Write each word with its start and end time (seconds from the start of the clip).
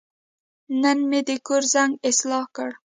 نن 0.81 0.97
مې 1.09 1.19
د 1.27 1.31
کور 1.47 1.63
زنګ 1.73 1.91
اصلاح 2.09 2.45
کړ. 2.55 2.69